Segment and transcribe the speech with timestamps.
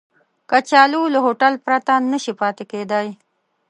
[0.49, 3.07] کچالو له هوټل پرته نشي پاتې کېدای